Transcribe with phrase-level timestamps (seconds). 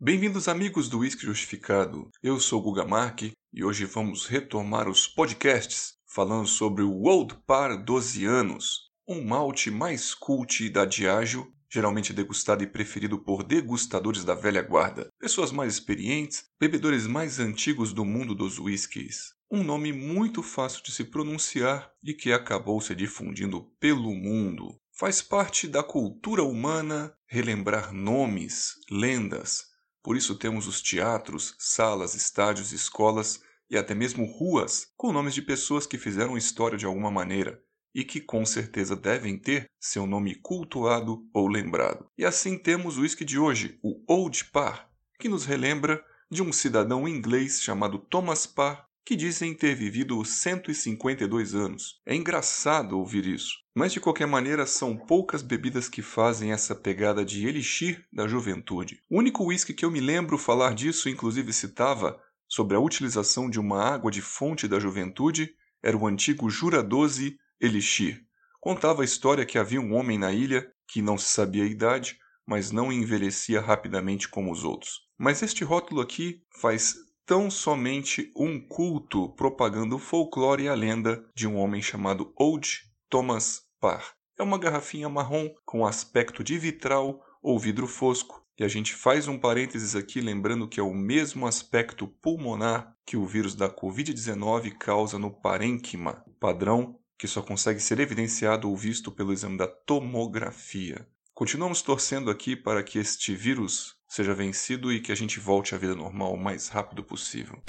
[0.00, 2.08] Bem-vindos, amigos do Whisky Justificado.
[2.22, 7.76] Eu sou Guga Mark e hoje vamos retomar os podcasts falando sobre o Old Par
[7.76, 14.36] 12 anos, um malte mais cult da Diageo, geralmente degustado e preferido por degustadores da
[14.36, 19.32] velha guarda, pessoas mais experientes, bebedores mais antigos do mundo dos whiskies.
[19.50, 24.78] Um nome muito fácil de se pronunciar e que acabou se difundindo pelo mundo.
[24.96, 29.66] Faz parte da cultura humana relembrar nomes, lendas.
[30.08, 35.42] Por isso temos os teatros, salas, estádios, escolas e até mesmo ruas com nomes de
[35.42, 37.62] pessoas que fizeram história de alguma maneira
[37.94, 42.06] e que com certeza devem ter seu nome cultuado ou lembrado.
[42.16, 44.88] E assim temos o whisky de hoje, o Old Parr,
[45.20, 51.54] que nos relembra de um cidadão inglês chamado Thomas Parr que dizem ter vivido 152
[51.54, 51.98] anos.
[52.04, 57.24] É engraçado ouvir isso, mas de qualquer maneira são poucas bebidas que fazem essa pegada
[57.24, 59.02] de elixir da juventude.
[59.08, 63.58] O único whisky que eu me lembro falar disso, inclusive citava sobre a utilização de
[63.58, 68.20] uma água de fonte da juventude, era o antigo Jura 12 Elixir.
[68.60, 72.18] Contava a história que havia um homem na ilha que não se sabia a idade,
[72.46, 75.08] mas não envelhecia rapidamente como os outros.
[75.16, 81.22] Mas este rótulo aqui faz tão somente um culto propagando o folclore e a lenda
[81.34, 84.14] de um homem chamado Old Thomas Parr.
[84.38, 89.28] É uma garrafinha marrom com aspecto de vitral ou vidro fosco, e a gente faz
[89.28, 94.78] um parênteses aqui lembrando que é o mesmo aspecto pulmonar que o vírus da Covid-19
[94.78, 101.06] causa no parênquima, padrão que só consegue ser evidenciado ou visto pelo exame da tomografia.
[101.34, 105.78] Continuamos torcendo aqui para que este vírus seja vencido e que a gente volte à
[105.78, 107.62] vida normal o mais rápido possível.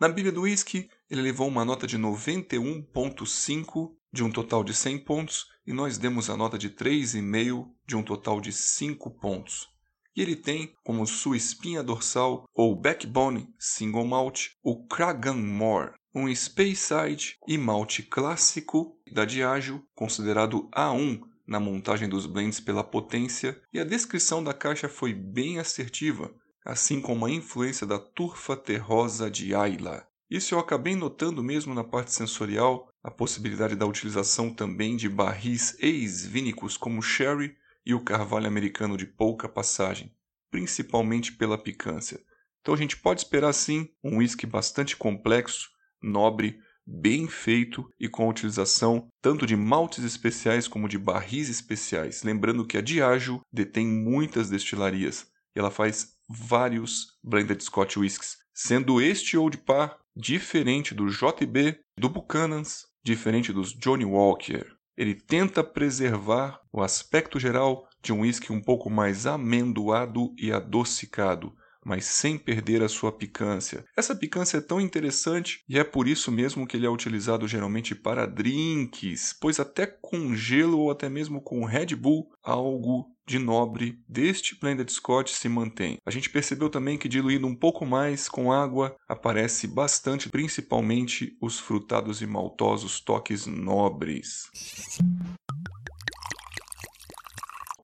[0.00, 4.98] Na Bíblia do Whisky, ele levou uma nota de 91.5 de um total de 100
[5.00, 9.68] pontos e nós demos a nota de 3,5 de um total de 5 pontos.
[10.16, 17.36] E ele tem como sua espinha dorsal ou backbone single malt o Kraganmore, um Speyside
[17.46, 21.20] e malte clássico da Diageo, considerado A1
[21.50, 26.32] na montagem dos blends pela potência e a descrição da caixa foi bem assertiva,
[26.64, 30.06] assim como a influência da turfa terrosa de Ayla.
[30.30, 35.76] Isso eu acabei notando mesmo na parte sensorial, a possibilidade da utilização também de barris
[35.80, 40.14] ex-vínicos como sherry e o carvalho americano de pouca passagem,
[40.52, 42.20] principalmente pela picância.
[42.60, 45.68] Então a gente pode esperar sim um whisky bastante complexo,
[46.00, 52.22] nobre, bem feito e com a utilização tanto de maltes especiais como de barris especiais.
[52.24, 59.00] Lembrando que a Diageo detém muitas destilarias e ela faz vários blended Scotch whiskies, sendo
[59.00, 64.66] este Old Par diferente do JB, do Buchanan's, diferente dos Johnny Walker.
[64.96, 71.54] Ele tenta preservar o aspecto geral de um whisky um pouco mais amendoado e adocicado,
[71.90, 73.84] mas sem perder a sua picância.
[73.96, 77.96] Essa picância é tão interessante e é por isso mesmo que ele é utilizado geralmente
[77.96, 83.98] para drinks, pois até com gelo ou até mesmo com Red Bull, algo de nobre
[84.08, 85.96] deste blended Scotch se mantém.
[86.06, 91.58] A gente percebeu também que diluído um pouco mais com água aparece bastante, principalmente os
[91.58, 94.48] frutados e maltosos toques nobres.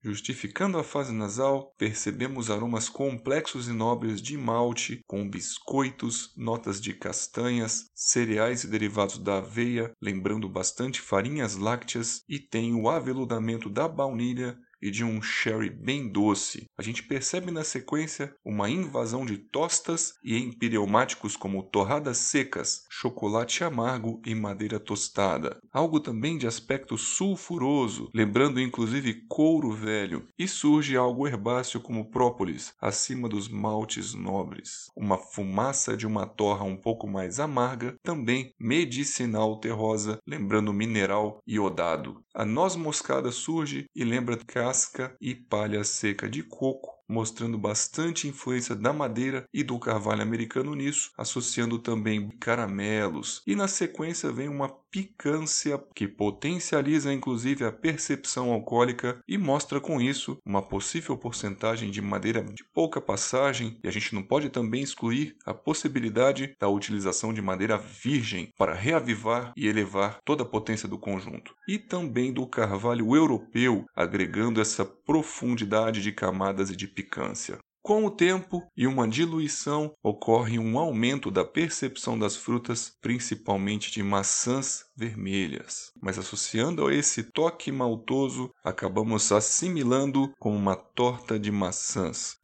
[0.07, 6.95] Justificando a fase nasal, percebemos aromas complexos e nobres de malte, com biscoitos, notas de
[6.95, 13.89] castanhas, cereais e derivados da aveia, lembrando bastante farinhas lácteas, e tem o aveludamento da
[13.89, 16.67] baunilha e de um sherry bem doce.
[16.79, 23.65] A gente percebe na sequência uma invasão de tostas e empireumáticos como torradas secas, chocolate
[23.65, 25.59] amargo e madeira tostada.
[25.73, 32.75] Algo também de aspecto sulfuroso, lembrando inclusive couro velho, e surge algo herbáceo como própolis,
[32.81, 34.87] acima dos maltes nobres.
[34.97, 42.21] Uma fumaça de uma torra um pouco mais amarga, também medicinal terrosa, lembrando mineral iodado.
[42.35, 44.37] A noz moscada surge e lembra
[44.77, 50.75] casca e palha seca de coco mostrando bastante influência da madeira e do carvalho americano
[50.75, 53.43] nisso, associando também caramelos.
[53.47, 60.01] E na sequência vem uma picância que potencializa inclusive a percepção alcoólica e mostra com
[60.01, 64.83] isso uma possível porcentagem de madeira de pouca passagem, e a gente não pode também
[64.83, 70.89] excluir a possibilidade da utilização de madeira virgem para reavivar e elevar toda a potência
[70.89, 71.55] do conjunto.
[71.69, 77.59] E também do carvalho europeu, agregando essa profundidade de camadas e de picância.
[77.83, 84.03] Com o tempo e uma diluição, ocorre um aumento da percepção das frutas, principalmente de
[84.03, 85.93] maçãs vermelhas.
[86.03, 92.37] Mas associando a esse toque maltoso, acabamos assimilando como uma torta de maçãs.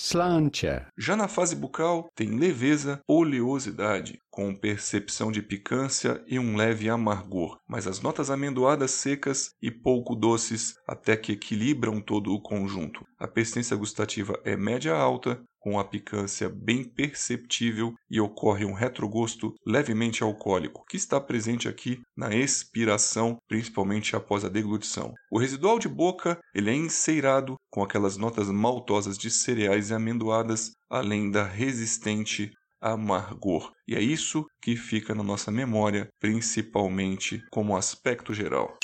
[0.00, 0.86] Slantia.
[0.96, 7.58] Já na fase bucal, tem leveza, oleosidade, com percepção de picância e um leve amargor,
[7.66, 13.04] mas as notas amendoadas secas e pouco doces até que equilibram todo o conjunto.
[13.18, 19.54] A persistência gustativa é média alta, com a picância bem perceptível e ocorre um retrogosto
[19.66, 25.14] levemente alcoólico, que está presente aqui na expiração, principalmente após a deglutição.
[25.30, 30.72] O residual de boca ele é enceirado com aquelas notas maltosas de cereais e amendoadas,
[30.90, 33.72] além da resistente amargor.
[33.86, 38.76] E é isso que fica na nossa memória, principalmente como aspecto geral.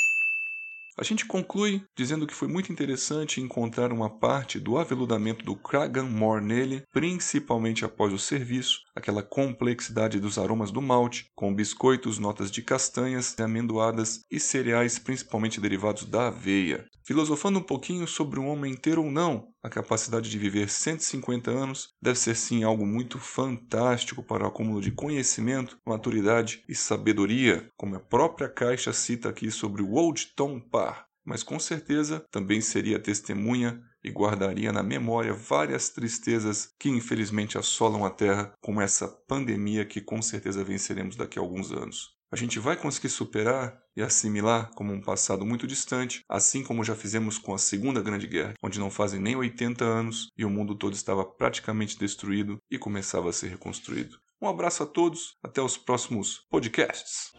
[0.96, 6.44] A gente conclui dizendo que foi muito interessante encontrar uma parte do aveludamento do Kraganmore
[6.44, 12.62] nele, principalmente após o serviço, aquela complexidade dos aromas do malte, com biscoitos, notas de
[12.62, 16.87] castanhas, amendoadas e cereais principalmente derivados da aveia.
[17.02, 21.88] Filosofando um pouquinho sobre um homem ter ou não a capacidade de viver 150 anos,
[22.00, 27.97] deve ser sim algo muito fantástico para o acúmulo de conhecimento, maturidade e sabedoria, como
[27.97, 30.84] a própria caixa cita aqui sobre o Old Tom Parr.
[31.25, 38.05] Mas com certeza também seria testemunha e guardaria na memória várias tristezas que infelizmente assolam
[38.05, 42.59] a Terra, como essa pandemia que com certeza venceremos daqui a alguns anos a gente
[42.59, 47.55] vai conseguir superar e assimilar como um passado muito distante, assim como já fizemos com
[47.55, 51.25] a Segunda Grande Guerra, onde não fazem nem 80 anos e o mundo todo estava
[51.25, 54.19] praticamente destruído e começava a ser reconstruído.
[54.43, 57.31] Um abraço a todos, até os próximos podcasts.